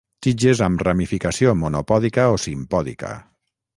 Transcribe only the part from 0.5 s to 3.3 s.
amb ramificació monopòdica o simpòdica.